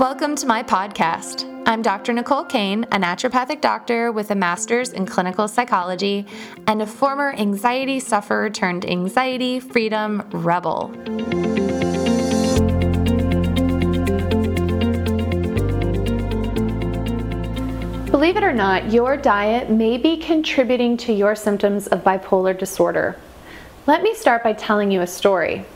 [0.00, 1.44] Welcome to my podcast.
[1.66, 2.14] I'm Dr.
[2.14, 6.26] Nicole Cain, a naturopathic doctor with a master's in clinical psychology
[6.66, 10.88] and a former anxiety sufferer turned anxiety freedom rebel.
[18.06, 23.18] Believe it or not, your diet may be contributing to your symptoms of bipolar disorder.
[23.86, 25.66] Let me start by telling you a story.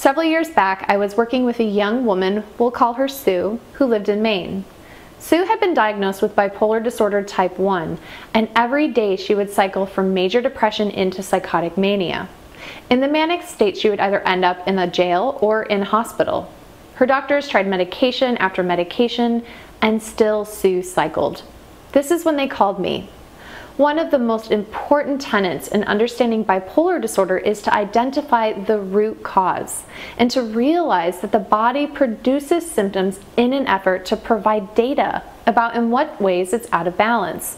[0.00, 3.84] Several years back, I was working with a young woman, we'll call her Sue, who
[3.84, 4.64] lived in Maine.
[5.18, 7.98] Sue had been diagnosed with bipolar disorder type 1,
[8.32, 12.30] and every day she would cycle from major depression into psychotic mania.
[12.88, 16.50] In the manic state, she would either end up in a jail or in hospital.
[16.94, 19.44] Her doctors tried medication after medication,
[19.82, 21.42] and still Sue cycled.
[21.92, 23.10] This is when they called me.
[23.80, 29.22] One of the most important tenets in understanding bipolar disorder is to identify the root
[29.22, 29.84] cause
[30.18, 35.76] and to realize that the body produces symptoms in an effort to provide data about
[35.76, 37.56] in what ways it's out of balance.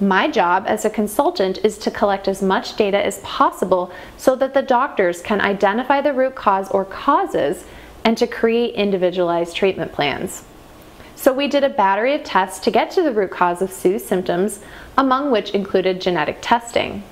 [0.00, 4.54] My job as a consultant is to collect as much data as possible so that
[4.54, 7.66] the doctors can identify the root cause or causes
[8.04, 10.44] and to create individualized treatment plans.
[11.18, 14.04] So we did a battery of tests to get to the root cause of Sue's
[14.04, 14.60] symptoms,
[14.96, 17.02] among which included genetic testing.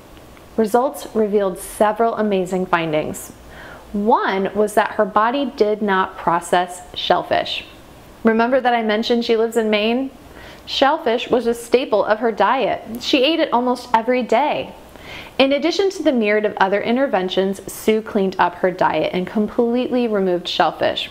[0.56, 3.32] Results revealed several amazing findings.
[3.92, 7.64] One was that her body did not process shellfish.
[8.22, 10.12] Remember that I mentioned she lives in Maine?
[10.66, 13.02] Shellfish was a staple of her diet.
[13.02, 14.72] She ate it almost every day.
[15.36, 20.06] In addition to the myriad of other interventions, Sue cleaned up her diet and completely
[20.06, 21.10] removed shellfish.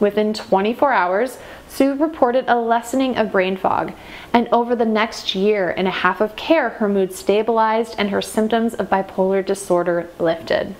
[0.00, 3.92] Within 24 hours, Sue reported a lessening of brain fog,
[4.32, 8.22] and over the next year and a half of care, her mood stabilized and her
[8.22, 10.74] symptoms of bipolar disorder lifted.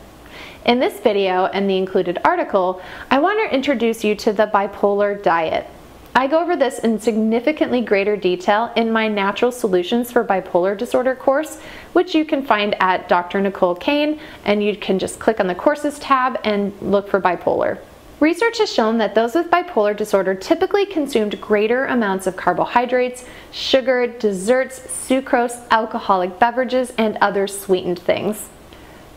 [0.65, 5.23] In this video and the included article, I want to introduce you to the bipolar
[5.23, 5.67] diet.
[6.15, 11.15] I go over this in significantly greater detail in my Natural Solutions for Bipolar Disorder
[11.15, 11.61] course,
[11.93, 13.41] which you can find at Dr.
[13.41, 17.79] Nicole Cain, and you can just click on the courses tab and look for bipolar.
[18.21, 24.09] Research has shown that those with bipolar disorder typically consumed greater amounts of carbohydrates, sugar,
[24.09, 28.49] desserts, sucrose, alcoholic beverages, and other sweetened things.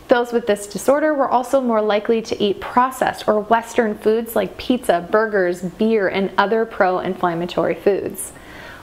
[0.06, 4.56] Those with this disorder were also more likely to eat processed or Western foods like
[4.56, 8.32] pizza, burgers, beer, and other pro inflammatory foods.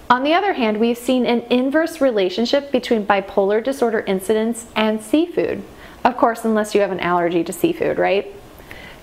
[0.09, 5.63] On the other hand, we've seen an inverse relationship between bipolar disorder incidence and seafood.
[6.03, 8.33] Of course, unless you have an allergy to seafood, right?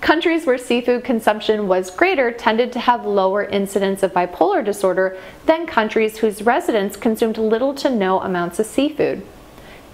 [0.01, 5.67] Countries where seafood consumption was greater tended to have lower incidence of bipolar disorder than
[5.67, 9.27] countries whose residents consumed little to no amounts of seafood.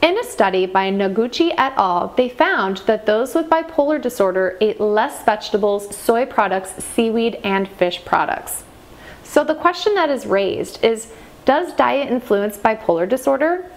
[0.02, 4.80] In a study by Noguchi et al., they found that those with bipolar disorder ate
[4.80, 8.64] less vegetables, soy products, seaweed, and fish products.
[9.22, 11.12] So the question that is raised is
[11.44, 13.70] Does diet influence bipolar disorder?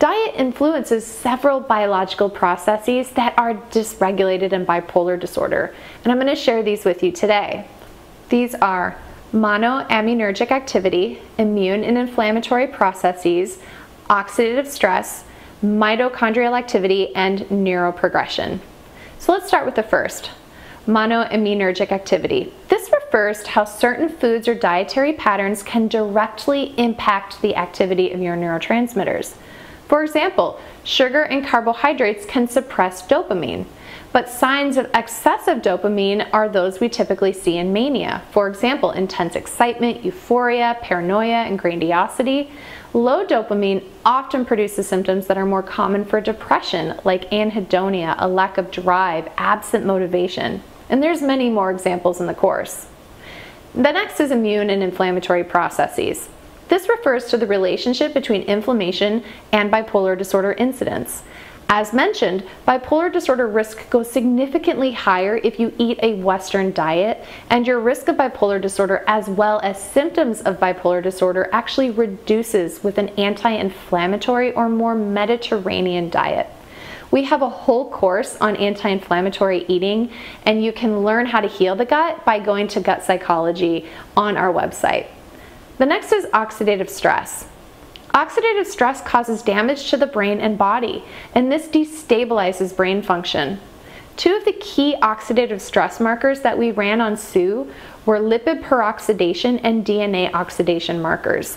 [0.00, 6.34] Diet influences several biological processes that are dysregulated in bipolar disorder, and I'm going to
[6.34, 7.66] share these with you today.
[8.30, 8.96] These are
[9.34, 13.58] monoaminergic activity, immune and inflammatory processes,
[14.08, 15.24] oxidative stress,
[15.62, 18.58] mitochondrial activity, and neuroprogression.
[19.18, 20.30] So let's start with the first
[20.86, 22.54] monoaminergic activity.
[22.68, 28.22] This refers to how certain foods or dietary patterns can directly impact the activity of
[28.22, 29.34] your neurotransmitters.
[29.90, 33.64] For example, sugar and carbohydrates can suppress dopamine,
[34.12, 38.22] but signs of excessive dopamine are those we typically see in mania.
[38.30, 42.52] For example, intense excitement, euphoria, paranoia, and grandiosity.
[42.94, 48.58] Low dopamine often produces symptoms that are more common for depression, like anhedonia, a lack
[48.58, 50.62] of drive, absent motivation.
[50.88, 52.86] And there's many more examples in the course.
[53.74, 56.28] The next is immune and inflammatory processes.
[56.70, 61.24] This refers to the relationship between inflammation and bipolar disorder incidence.
[61.68, 67.66] As mentioned, bipolar disorder risk goes significantly higher if you eat a Western diet, and
[67.66, 72.98] your risk of bipolar disorder, as well as symptoms of bipolar disorder, actually reduces with
[72.98, 76.46] an anti inflammatory or more Mediterranean diet.
[77.10, 80.12] We have a whole course on anti inflammatory eating,
[80.46, 84.36] and you can learn how to heal the gut by going to Gut Psychology on
[84.36, 85.08] our website.
[85.80, 87.46] The next is oxidative stress.
[88.12, 91.02] Oxidative stress causes damage to the brain and body,
[91.34, 93.58] and this destabilizes brain function.
[94.18, 97.72] Two of the key oxidative stress markers that we ran on Sue
[98.04, 101.56] were lipid peroxidation and DNA oxidation markers.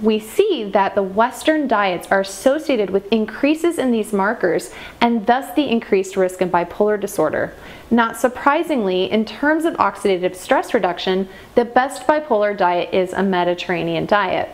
[0.00, 5.54] We see that the Western diets are associated with increases in these markers and thus
[5.54, 7.54] the increased risk of bipolar disorder.
[7.90, 14.06] Not surprisingly, in terms of oxidative stress reduction, the best bipolar diet is a Mediterranean
[14.06, 14.48] diet.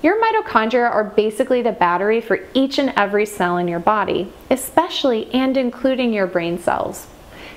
[0.00, 5.28] Your mitochondria are basically the battery for each and every cell in your body, especially
[5.34, 7.08] and including your brain cells.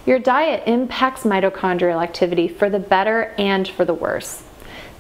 [0.05, 4.41] Your diet impacts mitochondrial activity for the better and for the worse.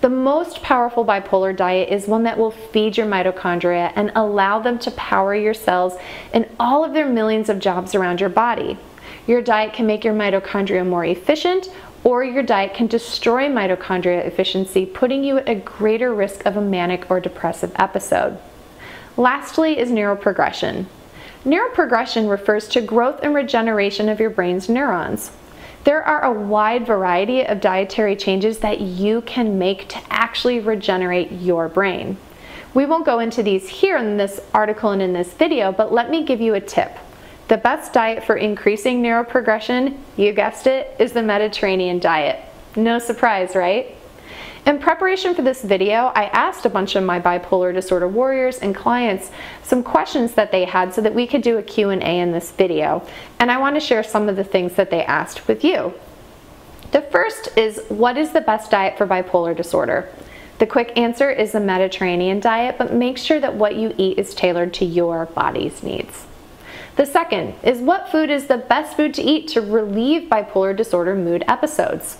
[0.01, 4.79] The most powerful bipolar diet is one that will feed your mitochondria and allow them
[4.79, 5.93] to power your cells
[6.33, 8.79] in all of their millions of jobs around your body.
[9.27, 11.69] Your diet can make your mitochondria more efficient,
[12.03, 16.61] or your diet can destroy mitochondria efficiency, putting you at a greater risk of a
[16.61, 18.39] manic or depressive episode.
[19.17, 20.87] Lastly, is neuroprogression.
[21.45, 25.31] Neuroprogression refers to growth and regeneration of your brain's neurons.
[25.83, 31.31] There are a wide variety of dietary changes that you can make to actually regenerate
[31.31, 32.17] your brain.
[32.73, 36.09] We won't go into these here in this article and in this video, but let
[36.09, 36.97] me give you a tip.
[37.47, 42.39] The best diet for increasing neuroprogression, you guessed it, is the Mediterranean diet.
[42.75, 43.97] No surprise, right?
[44.63, 48.75] In preparation for this video, I asked a bunch of my bipolar disorder warriors and
[48.75, 49.31] clients
[49.63, 53.05] some questions that they had so that we could do a Q&A in this video.
[53.39, 55.95] And I want to share some of the things that they asked with you.
[56.91, 60.09] The first is, what is the best diet for bipolar disorder?
[60.59, 64.35] The quick answer is the Mediterranean diet, but make sure that what you eat is
[64.35, 66.27] tailored to your body's needs.
[66.97, 71.15] The second is what food is the best food to eat to relieve bipolar disorder
[71.15, 72.19] mood episodes?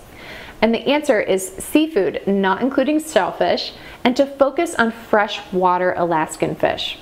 [0.62, 3.72] And the answer is seafood, not including shellfish,
[4.04, 6.98] and to focus on freshwater Alaskan fish.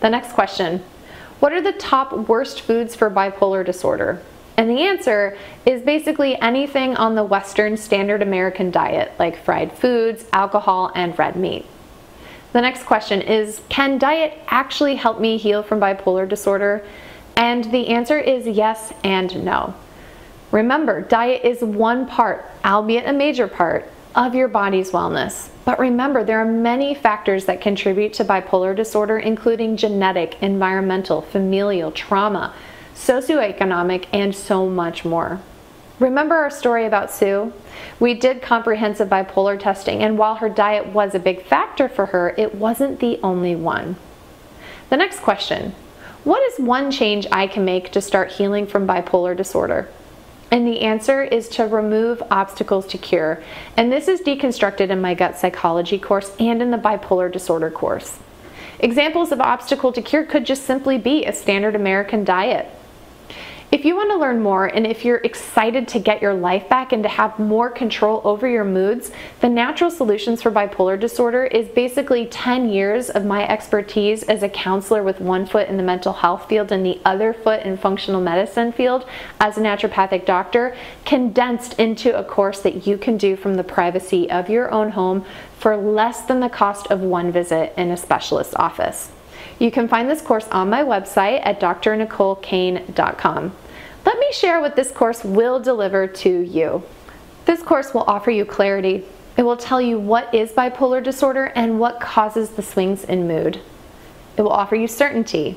[0.00, 0.84] The next question
[1.40, 4.22] What are the top worst foods for bipolar disorder?
[4.56, 10.24] And the answer is basically anything on the Western standard American diet, like fried foods,
[10.32, 11.66] alcohol, and red meat.
[12.52, 16.84] The next question is Can diet actually help me heal from bipolar disorder?
[17.34, 19.74] And the answer is yes and no.
[20.52, 25.48] Remember, diet is one part, albeit a major part, of your body's wellness.
[25.64, 31.90] But remember, there are many factors that contribute to bipolar disorder, including genetic, environmental, familial,
[31.90, 32.54] trauma,
[32.94, 35.40] socioeconomic, and so much more.
[35.98, 37.52] Remember our story about Sue?
[37.98, 42.34] We did comprehensive bipolar testing, and while her diet was a big factor for her,
[42.36, 43.96] it wasn't the only one.
[44.90, 45.74] The next question
[46.24, 49.88] What is one change I can make to start healing from bipolar disorder?
[50.52, 53.42] And the answer is to remove obstacles to cure.
[53.78, 58.18] And this is deconstructed in my gut psychology course and in the bipolar disorder course.
[58.78, 62.68] Examples of obstacle to cure could just simply be a standard American diet,
[63.72, 66.92] if you want to learn more and if you're excited to get your life back
[66.92, 69.10] and to have more control over your moods,
[69.40, 74.48] the Natural Solutions for Bipolar Disorder is basically 10 years of my expertise as a
[74.50, 78.20] counselor with one foot in the mental health field and the other foot in functional
[78.20, 79.06] medicine field
[79.40, 80.76] as a naturopathic doctor,
[81.06, 85.24] condensed into a course that you can do from the privacy of your own home
[85.58, 89.12] for less than the cost of one visit in a specialist office.
[89.58, 93.52] You can find this course on my website at drnicolecain.com.
[94.04, 96.82] Let me share what this course will deliver to you.
[97.44, 99.04] This course will offer you clarity.
[99.36, 103.60] It will tell you what is bipolar disorder and what causes the swings in mood.
[104.36, 105.56] It will offer you certainty.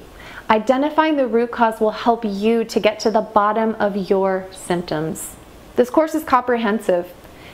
[0.49, 5.35] Identifying the root cause will help you to get to the bottom of your symptoms.
[5.75, 7.11] This course is comprehensive.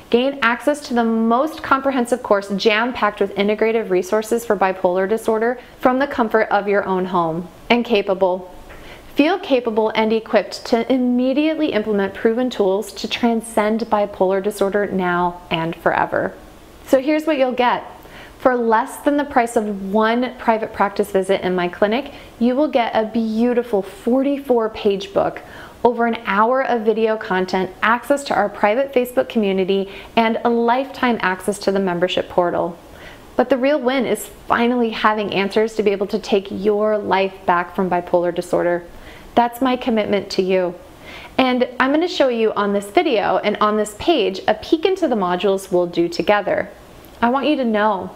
[0.10, 5.58] Gain access to the most comprehensive course jam packed with integrative resources for bipolar disorder
[5.80, 7.48] from the comfort of your own home.
[7.70, 8.54] And capable.
[9.16, 15.76] Feel capable and equipped to immediately implement proven tools to transcend bipolar disorder now and
[15.76, 16.34] forever.
[16.86, 17.84] So here's what you'll get.
[18.40, 22.70] For less than the price of one private practice visit in my clinic, you will
[22.70, 25.42] get a beautiful 44 page book
[25.84, 31.18] over an hour of video content, access to our private Facebook community, and a lifetime
[31.22, 32.78] access to the membership portal.
[33.36, 37.34] But the real win is finally having answers to be able to take your life
[37.46, 38.86] back from bipolar disorder.
[39.36, 40.76] That's my commitment to you.
[41.38, 44.86] And I'm going to show you on this video and on this page a peek
[44.86, 46.70] into the modules we'll do together.
[47.22, 48.12] I want you to know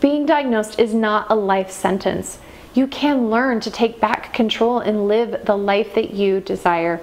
[0.00, 2.38] being diagnosed is not a life sentence
[2.76, 7.00] you can learn to take back control and live the life that you desire.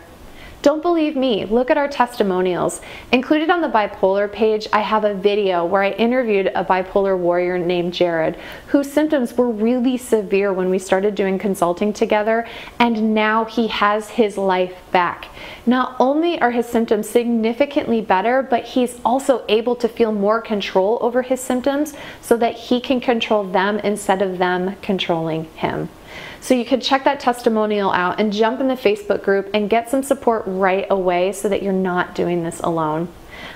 [0.64, 2.80] Don't believe me, look at our testimonials.
[3.12, 7.58] Included on the bipolar page, I have a video where I interviewed a bipolar warrior
[7.58, 12.48] named Jared, whose symptoms were really severe when we started doing consulting together,
[12.80, 15.28] and now he has his life back.
[15.66, 20.98] Not only are his symptoms significantly better, but he's also able to feel more control
[21.02, 25.90] over his symptoms so that he can control them instead of them controlling him.
[26.42, 29.90] So you can check that testimonial out and jump in the Facebook group and get
[29.90, 33.08] some support right away so that you're not doing this alone.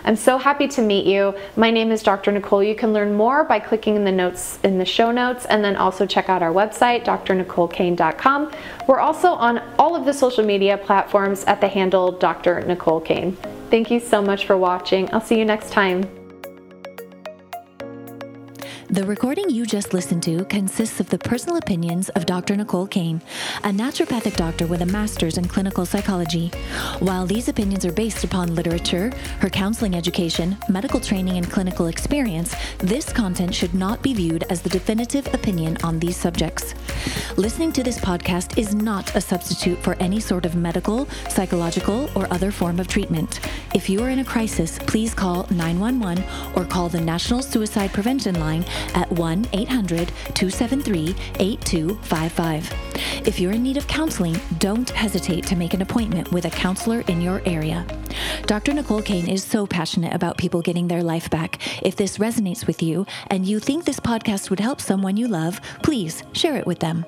[0.04, 1.36] I'm so happy to meet you.
[1.56, 2.32] My name is Dr.
[2.32, 2.64] Nicole.
[2.64, 5.76] You can learn more by clicking in the notes in the show notes and then
[5.76, 8.52] also check out our website, drnicolecain.com.
[8.88, 12.62] We're also on all of the social media platforms at the handle Dr.
[12.62, 13.36] Nicole Cain.
[13.70, 15.14] Thank you so much for watching.
[15.14, 16.17] I'll see you next time.
[18.98, 22.56] The recording you just listened to consists of the personal opinions of Dr.
[22.56, 23.22] Nicole Cain,
[23.64, 26.48] a naturopathic doctor with a master's in clinical psychology.
[26.98, 32.56] While these opinions are based upon literature, her counseling education, medical training, and clinical experience,
[32.80, 36.74] this content should not be viewed as the definitive opinion on these subjects.
[37.38, 42.26] Listening to this podcast is not a substitute for any sort of medical, psychological, or
[42.34, 43.42] other form of treatment.
[43.76, 46.24] If you are in a crisis, please call 911
[46.56, 52.74] or call the National Suicide Prevention Line at 1 800 273 8255.
[53.28, 57.02] If you're in need of counseling, don't hesitate to make an appointment with a counselor
[57.02, 57.86] in your area.
[58.46, 58.74] Dr.
[58.74, 61.60] Nicole Cain is so passionate about people getting their life back.
[61.84, 65.60] If this resonates with you and you think this podcast would help someone you love,
[65.84, 67.06] please share it with them.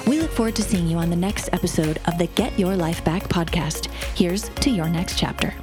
[0.07, 3.03] We look forward to seeing you on the next episode of the Get Your Life
[3.03, 3.87] Back podcast.
[4.17, 5.53] Here's to your next chapter.